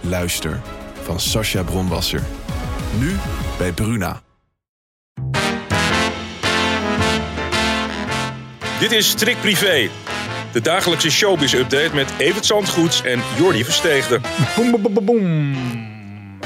[0.00, 0.60] Luister
[1.02, 2.22] van Sascha Bronwasser.
[2.98, 3.16] Nu
[3.58, 4.22] bij Bruna.
[8.80, 9.88] Dit is Trick Privé.
[10.52, 14.20] De dagelijkse showbiz-update met Evert Zandgoeds en Jordi Versteegde.
[14.56, 15.54] Boem, boem, boem, boem, boem.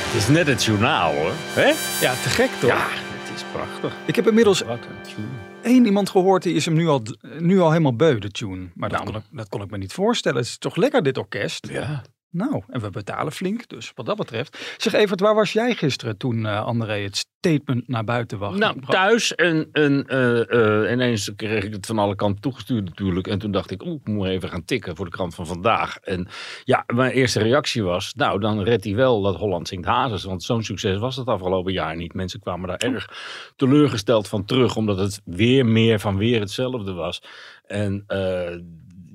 [0.01, 1.33] Het is net het journaal hoor.
[1.37, 1.73] Hè?
[2.07, 2.71] Ja, te gek toch?
[2.71, 3.93] Ja, het is prachtig.
[4.07, 5.27] Ik heb inmiddels Wat een tune.
[5.63, 7.03] één iemand gehoord die is hem nu al,
[7.39, 8.69] nu al helemaal beu, de tune.
[8.75, 9.11] Maar dat, Nou.
[9.13, 10.39] kon ik, dat kon ik me niet voorstellen.
[10.39, 11.67] Het is toch lekker dit orkest?
[11.71, 12.03] Ja.
[12.33, 14.75] Nou, en we betalen flink, dus wat dat betreft.
[14.77, 18.59] Zeg Evert, waar was jij gisteren toen eh, André het statement naar buiten wacht?
[18.59, 23.27] Nou, thuis en, en eh, eh, ineens kreeg ik het van alle kanten toegestuurd natuurlijk.
[23.27, 25.97] En toen dacht ik, oeh, ik moet even gaan tikken voor de krant van vandaag.
[25.97, 26.29] En
[26.65, 30.25] ja, mijn eerste reactie was, nou dan redt hij wel dat Holland zingt hazes.
[30.25, 32.15] Want zo'n succes was het afgelopen jaar niet.
[32.15, 33.09] Mensen kwamen daar erg
[33.57, 37.23] teleurgesteld van terug, omdat het weer meer van weer hetzelfde was.
[37.67, 38.05] En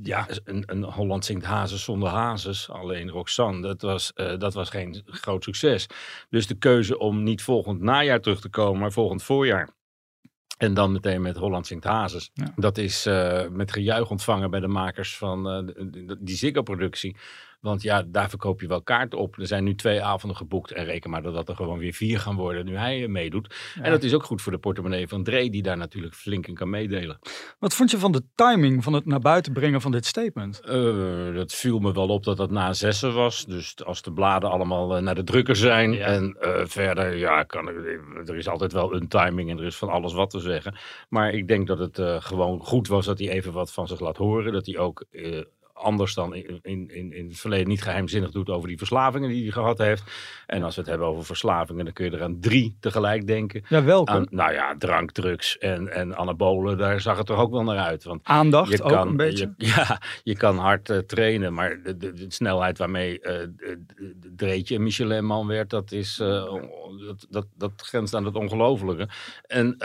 [0.02, 4.70] ja, een, een Holland zingt hazes zonder hazes, alleen Roxanne, dat was, eh, dat was
[4.70, 5.88] geen groot succes.
[6.30, 9.76] Dus de keuze om niet volgend najaar terug te komen, maar volgend voorjaar.
[10.58, 12.30] En dan meteen met Holland Zingt Hazes.
[12.34, 12.54] Ja.
[12.56, 15.86] Dat is eh, met gejuich ontvangen bij de makers van eh,
[16.20, 17.16] die Ziggo-productie.
[17.60, 19.38] Want ja, daar verkoop je wel kaarten op.
[19.38, 20.72] Er zijn nu twee avonden geboekt.
[20.72, 23.56] En reken maar dat dat er gewoon weer vier gaan worden nu hij eh, meedoet.
[23.82, 26.54] En dat is ook goed voor de portemonnee van Dre, die daar natuurlijk flink in
[26.54, 27.20] kan meedelen.
[27.60, 30.60] Wat vond je van de timing van het naar buiten brengen van dit statement?
[30.60, 33.46] Eh, dat viel me wel op dat dat na zessen was.
[33.46, 35.92] Dus als de bladen allemaal eh, naar de drukker zijn.
[35.94, 36.06] Ja.
[36.06, 36.36] En
[36.68, 40.30] verder, ja, kan er is altijd wel een timing en er is van alles wat
[40.30, 40.76] te zeggen.
[41.10, 44.18] Maar ik denk dat het gewoon goed was dat hij even wat van zich laat
[44.18, 44.54] horen.
[44.54, 45.06] Dat hij ook
[45.78, 49.52] anders dan in, in, in, het verleden niet geheimzinnig doet over die verslavingen die hij
[49.52, 50.04] gehad heeft.
[50.46, 53.64] En als we het hebben over verslavingen, dan kun je er aan drie tegelijk denken.
[53.70, 54.12] Ja, welke?
[54.12, 57.78] Aan, nou ja, drank, drugs en, en anabolen, daar zag het toch ook wel naar
[57.78, 58.04] uit.
[58.04, 59.54] Want Aandacht je ook kan, een beetje?
[59.58, 64.36] Je, ja, je kan hard eh, trainen, maar de, de, de snelheid waarmee de- de-
[64.36, 66.54] Dreetje een Michelin-man werd, dat, is, eh,
[67.06, 69.08] dat, dat, dat grenst aan het ongelofelijke.
[69.48, 69.76] En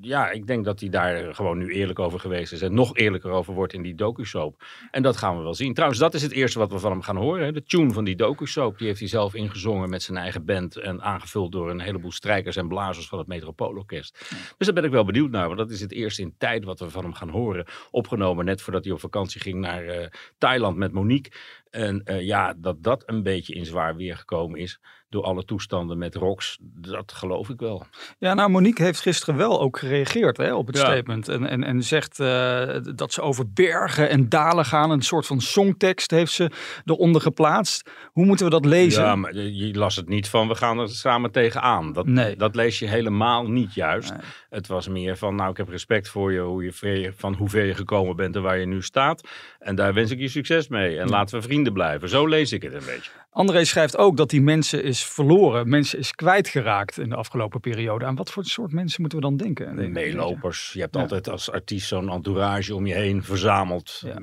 [0.00, 3.30] ja, ik denk dat hij daar gewoon nu eerlijk over geweest is en nog eerlijker
[3.30, 4.62] over wordt in die docu-soap.
[4.90, 5.74] En dat gaan we wel zien.
[5.74, 7.44] Trouwens, dat is het eerste wat we van hem gaan horen.
[7.44, 7.52] Hè?
[7.52, 11.02] De tune van die docu-soap, die heeft hij zelf ingezongen met zijn eigen band en
[11.02, 14.18] aangevuld door een heleboel strijkers en blazers van het Metropoolorkest.
[14.56, 16.80] Dus daar ben ik wel benieuwd naar, want dat is het eerste in tijd wat
[16.80, 17.66] we van hem gaan horen.
[17.90, 20.08] Opgenomen net voordat hij op vakantie ging naar eh,
[20.38, 21.32] Thailand met Monique.
[21.70, 25.98] En eh, ja, dat dat een beetje in zwaar weer gekomen is door alle toestanden
[25.98, 27.86] met Rox, dat geloof ik wel.
[28.18, 30.82] Ja, nou, Monique heeft gisteren wel ook gereageerd hè, op het Ja.
[30.84, 31.28] statement.
[31.28, 34.90] En, en, en zegt eh, dat ze over bergen en dalen gaan.
[34.90, 36.50] Een soort van songtekst heeft ze
[36.84, 37.90] eronder geplaatst.
[38.12, 39.02] Hoe moeten we dat lezen?
[39.02, 41.92] Ja, maar je las het niet van we gaan er samen tegenaan.
[41.92, 42.36] Dat, Nee.
[42.36, 44.10] dat lees je helemaal niet juist.
[44.10, 44.20] Nee.
[44.50, 47.64] Het was meer van, nou ik heb respect voor je, hoe je van hoe ver
[47.64, 49.28] je gekomen bent en waar je nu staat.
[49.58, 50.98] En daar wens ik je succes mee.
[50.98, 52.08] En laten we vrienden blijven.
[52.08, 53.10] Zo lees ik het een beetje.
[53.30, 55.68] André schrijft ook dat die mensen is verloren.
[55.68, 58.04] Mensen is kwijtgeraakt in de afgelopen periode.
[58.04, 59.76] Aan wat voor soort mensen moeten we dan denken?
[59.76, 60.70] De meelopers.
[60.72, 61.00] Je hebt Ja.
[61.00, 64.02] altijd als artiest zo'n entourage om je heen verzameld.
[64.04, 64.16] Ja.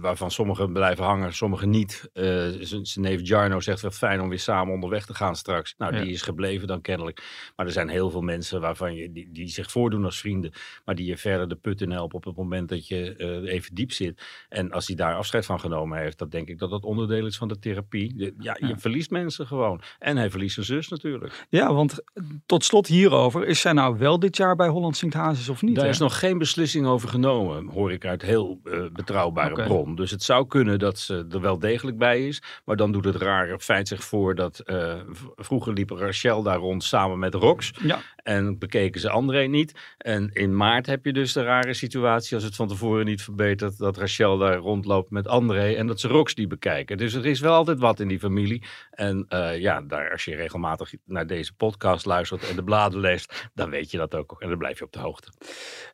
[0.00, 2.10] Waarvan sommigen blijven hangen, sommigen niet.
[2.12, 2.24] Eh,
[2.60, 5.74] z- zijn neef Jarno zegt wel fijn om weer samen onderweg te gaan straks.
[5.78, 6.00] Nou, Ja.
[6.02, 7.22] die is gebleven dan kennelijk.
[7.56, 10.52] Maar er zijn heel veel mensen waarvan je, die, die zich voordoen als vrienden.
[10.84, 13.74] Maar die je verder de put in helpen op het moment dat je eh, even
[13.74, 14.22] diep zit.
[14.48, 17.36] En als hij daar afscheid van genomen heeft, dan denk ik dat dat onderdeel is
[17.36, 18.14] van de therapie.
[18.16, 18.76] Ja, je Ja.
[18.78, 19.80] verliest mensen gewoon.
[19.98, 21.46] En hij verliest zijn zus natuurlijk.
[21.48, 22.02] Ja, want
[22.46, 23.46] tot slot hierover.
[23.46, 25.74] Is zij nou wel dit jaar bij Holland Zingt Hazes of niet?
[25.74, 25.90] Daar hè?
[25.90, 29.94] is nog geen beslissing over genomen, hoor ik uit heel eh, betrouwbare bron.
[29.94, 32.42] Dus het zou kunnen dat ze er wel degelijk bij is.
[32.64, 34.94] Maar dan doet het rare feit zich voor dat eh,
[35.36, 37.70] vroeger liep Rachel daar rond samen met Rox.
[37.82, 39.74] Ja, En bekeken ze André niet.
[39.98, 43.78] En in maart heb je dus de rare situatie, als het van tevoren niet verbetert,
[43.78, 46.96] dat Rachel daar rondloopt met André en dat ze Rox die bekijken.
[46.96, 48.62] Dus er is wel altijd wat in die familie.
[48.90, 53.50] En eh, ja, daar, als je regelmatig naar deze podcast luistert en de bladen leest,
[53.54, 54.36] dan weet je dat ook.
[54.38, 55.30] En dan blijf je op de hoogte.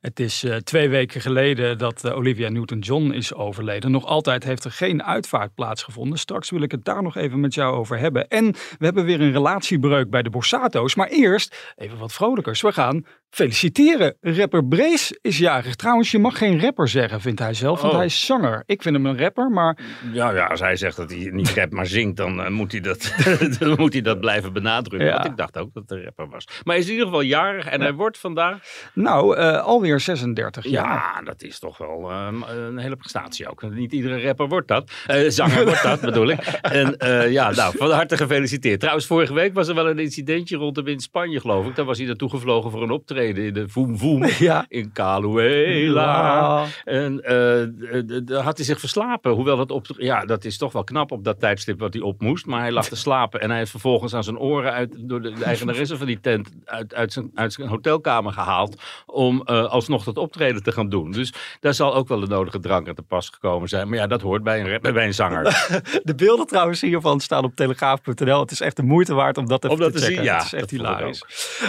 [0.01, 3.91] het is eh, twee weken geleden dat eh, Olivia Newton-John is overleden.
[3.91, 6.19] Nog altijd heeft er geen uitvaart plaatsgevonden.
[6.19, 8.29] Straks wil ik het daar nog even met jou over hebben.
[8.29, 10.95] En we hebben weer een relatiebreuk bij de Borsato's.
[10.95, 12.61] Maar eerst even wat vrolijkers.
[12.61, 13.07] We gaan
[13.37, 14.17] feliciteren.
[14.21, 15.75] Rapper Brees is jarig.
[15.75, 17.99] Trouwens, je mag geen rapper zeggen, vindt hij zelf, want Oh.
[17.99, 18.63] hij is zanger.
[18.67, 19.79] Ik vind hem een rapper, maar
[20.13, 22.81] Ja, ja, als hij zegt dat hij niet rapt maar zingt, dan, eh, moet, hij
[22.81, 23.15] dat,
[23.59, 25.09] dan moet hij dat blijven benadrukken.
[25.09, 25.15] Ja.
[25.15, 26.45] Want ik dacht ook dat een rapper was.
[26.47, 28.59] Maar hij is in ieder geval jarig en hij wordt vandaag...
[28.95, 30.85] nou, eh, alweer 36 jaar.
[30.85, 32.29] Ja, dat is toch wel eh,
[32.69, 33.63] een hele prestatie ook.
[33.71, 34.91] Niet iedere rapper wordt dat.
[35.07, 36.41] Eh, zanger wordt dat, bedoel ik.
[36.63, 36.97] En
[37.31, 38.81] ja, nou, van harte gefeliciteerd.
[38.81, 41.75] Trouwens, vorige week was er wel een incidentje rond hem in Spanje, geloof ik.
[41.77, 44.65] Daar was hij naartoe gevlogen voor een optreden in de Voem Voem Ja.
[44.69, 46.65] in Caluela.
[46.85, 49.33] En eh, d- d- daar had hij zich verslapen.
[49.33, 49.87] Hoewel dat op.
[49.99, 52.47] Ja, dat is toch wel knap op dat tijdstip wat hij op moest.
[52.47, 53.41] Maar hij lag te slapen.
[53.41, 56.51] En hij heeft vervolgens aan zijn oren uit, door de, de eigenaresse van die tent.
[56.65, 58.83] Uit, uit, zijn, uit zijn hotelkamer gehaald.
[59.07, 61.11] Om eh, alsnog dat optreden te gaan doen.
[61.11, 63.89] Dus daar zal ook wel de nodige drank aan te pas gekomen zijn.
[63.89, 65.45] Maar ja, dat hoort bij een, bij een zanger.
[66.03, 68.41] De beelden trouwens hiervan staan op telegraaf.nl.
[68.41, 70.17] Het is echt de moeite waard om dat even Om dat te te checken.
[70.25, 71.23] zien, ja, het is echt hilarisch.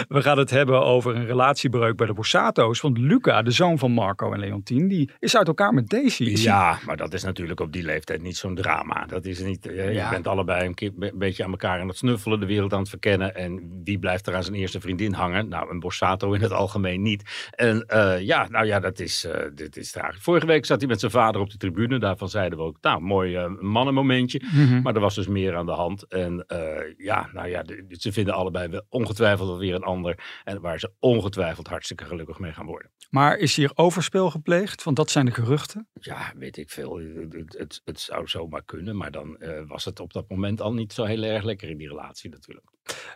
[0.08, 2.80] We gaan het hebben over een relatiebreuk bij de Borsato's.
[2.80, 6.24] Want Luca, de zoon van Marco en Leontien, die is uit elkaar met Daisy.
[6.24, 9.06] Ja, maar dat is natuurlijk op die leeftijd niet zo'n drama.
[9.06, 9.66] Dat is niet.
[9.66, 10.04] eh, Ja.
[10.04, 12.78] Je bent allebei een, keer, een beetje aan elkaar aan het snuffelen, de wereld aan
[12.78, 13.34] het verkennen.
[13.34, 15.48] En wie blijft er aan zijn eerste vriendin hangen?
[15.48, 17.48] Nou, een Borsato in het algemeen niet.
[17.50, 20.22] En eh, ja, nou ja, dat is, eh, dit is tragisch.
[20.22, 21.98] Vorige week zat hij met zijn vader op de tribune.
[21.98, 24.42] Daarvan zeiden we ook, nou, mooi mannenmomentje.
[24.54, 24.82] Mhm.
[24.82, 26.06] Maar er was dus meer aan de hand.
[26.08, 30.18] En eh, ja, nou ja, de- ze vinden allebei wel ongetwijfeld wel weer een ander.
[30.44, 32.90] En waar ze ongetwijfeld hartstikke gelukkig mee gaan worden.
[33.10, 34.82] Maar is hier overspel gepleegd?
[34.82, 35.88] Want dat zijn de geruchten.
[35.92, 36.96] Ja, weet ik veel.
[36.96, 40.60] Het, het, het, het zou zomaar kunnen, maar dan eh, was het op dat moment
[40.60, 42.66] al niet zo heel erg lekker in die relatie natuurlijk.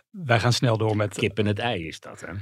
[0.09, 1.13] Wij gaan snel door met...
[1.13, 2.33] Kip en het ei is dat, hè?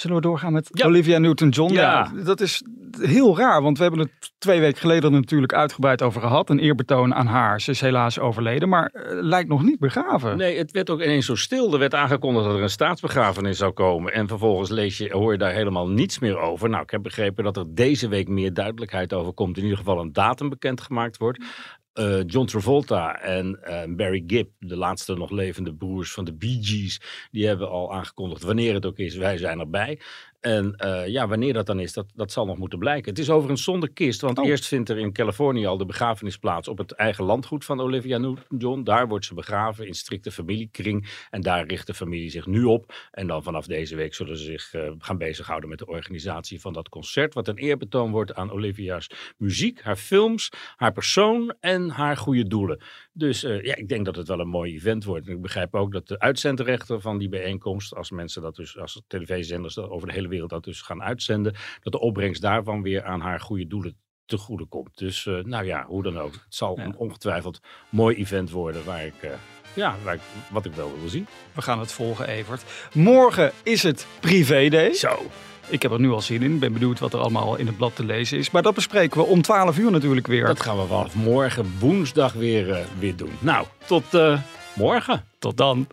[0.00, 0.86] Zullen we doorgaan met Ja.
[0.86, 1.72] Olivia Newton-John?
[1.72, 2.12] Ja.
[2.24, 2.62] dat is
[3.00, 6.50] heel raar, want we hebben het twee weken geleden natuurlijk uitgebreid over gehad.
[6.50, 7.60] Een eerbetoon aan haar.
[7.60, 10.36] Ze is helaas overleden, maar eh, lijkt nog niet begraven.
[10.36, 11.72] Nee, het werd ook ineens zo stil.
[11.72, 14.12] Er werd aangekondigd dat er een staatsbegrafenis zou komen.
[14.12, 16.68] En vervolgens lees je, hoor je daar helemaal niets meer over.
[16.68, 19.56] Nou, ik heb begrepen dat er deze week meer duidelijkheid over komt.
[19.56, 21.44] In ieder geval een datum bekendgemaakt wordt.
[21.92, 26.58] Eh, John Travolta en eh, Barry Gibb, de laatste nog levende broers van de Bee
[26.60, 27.00] Gees,
[27.30, 30.00] die hebben al aangekondigd wanneer het ook is, wij zijn erbij.
[30.40, 33.10] En eh, ja, wanneer dat dan is, dat, dat zal nog moeten blijken.
[33.10, 34.46] Het is overigens zonder kist, want Oh.
[34.46, 38.18] eerst vindt er in Californië al de begrafenis plaats op het eigen landgoed van Olivia
[38.18, 38.82] Newton-John.
[38.82, 42.92] Daar wordt ze begraven in strikte familiekring en daar richt de familie zich nu op.
[43.10, 46.72] En dan vanaf deze week zullen ze zich eh, gaan bezighouden met de organisatie van
[46.72, 49.06] dat concert, wat een eerbetoon wordt aan Olivia's
[49.36, 52.82] muziek, haar films, haar persoon en haar goede doelen.
[53.12, 55.26] Dus eh, ja, ik denk dat het wel een mooi event wordt.
[55.26, 59.02] En ik begrijp ook dat de uitzendrechter van die bijeenkomst, als mensen dat dus, als
[59.06, 63.04] televisiezenders dat over de hele wereld dat dus gaan uitzenden, dat de opbrengst daarvan weer
[63.04, 63.96] aan haar goede doelen
[64.26, 64.98] te goede komt.
[64.98, 66.32] Dus eh, nou ja, hoe dan ook.
[66.32, 66.84] Het zal Ja.
[66.84, 69.30] een ongetwijfeld mooi event worden waar ik, eh,
[69.74, 71.26] ja, waar ik, wat ik wel wil zien.
[71.54, 72.64] We gaan het volgen, Evert.
[72.94, 74.92] Morgen is het privé day.
[74.92, 75.26] Zo.
[75.68, 76.54] Ik heb er nu al zin in.
[76.54, 78.50] Ik ben benieuwd wat er allemaal in het blad te lezen is.
[78.50, 80.46] Maar dat bespreken we om 12 uur natuurlijk weer.
[80.46, 83.32] Dat gaan we vanaf morgen woensdag weer, eh, weer doen.
[83.38, 84.04] Nou, tot
[84.74, 85.24] morgen.
[85.38, 85.86] Tot dan.